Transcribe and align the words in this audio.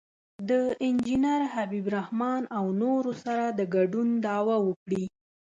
د 0.49 0.51
انجینر 0.87 1.41
حبیب 1.53 1.85
الرحمن 1.89 2.41
او 2.57 2.65
نورو 2.81 3.11
سره 3.23 3.45
د 3.59 3.61
ګډون 3.75 4.07
دعوه 4.25 4.57
وکړي. 4.67 5.05